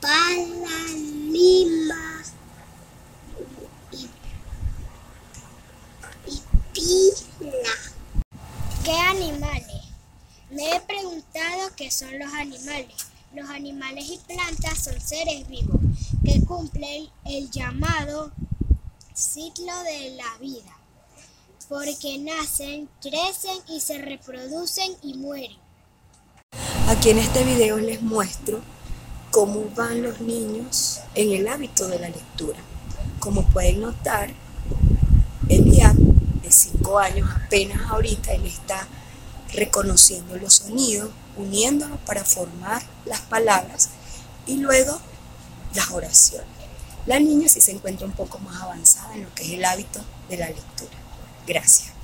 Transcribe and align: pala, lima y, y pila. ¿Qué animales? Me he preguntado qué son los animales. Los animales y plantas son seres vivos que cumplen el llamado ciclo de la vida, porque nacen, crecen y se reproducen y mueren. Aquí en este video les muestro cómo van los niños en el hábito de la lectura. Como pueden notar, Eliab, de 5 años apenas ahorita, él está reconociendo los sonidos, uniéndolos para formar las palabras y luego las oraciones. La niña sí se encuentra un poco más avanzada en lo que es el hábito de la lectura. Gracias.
pala, 0.00 0.86
lima 1.30 2.22
y, 3.92 4.08
y 6.26 6.42
pila. 6.72 7.74
¿Qué 8.84 8.92
animales? 8.92 9.84
Me 10.50 10.76
he 10.76 10.80
preguntado 10.80 11.70
qué 11.76 11.90
son 11.90 12.18
los 12.18 12.32
animales. 12.32 12.94
Los 13.34 13.50
animales 13.50 14.08
y 14.08 14.18
plantas 14.26 14.84
son 14.84 14.98
seres 15.00 15.46
vivos 15.48 15.80
que 16.24 16.40
cumplen 16.46 17.08
el 17.26 17.50
llamado 17.50 18.32
ciclo 19.12 19.72
de 19.82 20.16
la 20.16 20.38
vida, 20.40 20.76
porque 21.68 22.18
nacen, 22.18 22.88
crecen 23.02 23.58
y 23.68 23.80
se 23.80 23.98
reproducen 23.98 24.92
y 25.02 25.14
mueren. 25.14 25.56
Aquí 26.86 27.10
en 27.10 27.18
este 27.18 27.44
video 27.44 27.76
les 27.76 28.00
muestro 28.00 28.62
cómo 29.30 29.64
van 29.74 30.02
los 30.02 30.20
niños 30.20 31.00
en 31.14 31.32
el 31.32 31.48
hábito 31.48 31.86
de 31.88 31.98
la 31.98 32.08
lectura. 32.08 32.58
Como 33.18 33.42
pueden 33.48 33.80
notar, 33.80 34.30
Eliab, 35.48 35.94
de 35.94 36.50
5 36.50 36.98
años 36.98 37.28
apenas 37.34 37.90
ahorita, 37.90 38.32
él 38.32 38.46
está 38.46 38.86
reconociendo 39.52 40.36
los 40.36 40.54
sonidos, 40.54 41.10
uniéndolos 41.36 41.98
para 42.06 42.24
formar 42.24 42.82
las 43.06 43.20
palabras 43.20 43.90
y 44.46 44.56
luego 44.58 44.98
las 45.74 45.90
oraciones. 45.90 46.48
La 47.06 47.18
niña 47.18 47.48
sí 47.48 47.60
se 47.60 47.72
encuentra 47.72 48.06
un 48.06 48.12
poco 48.12 48.38
más 48.38 48.60
avanzada 48.62 49.14
en 49.14 49.24
lo 49.24 49.34
que 49.34 49.44
es 49.44 49.52
el 49.52 49.64
hábito 49.64 50.00
de 50.28 50.36
la 50.36 50.48
lectura. 50.48 50.92
Gracias. 51.46 51.97